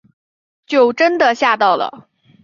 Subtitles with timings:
[0.65, 2.09] 就真的吓到了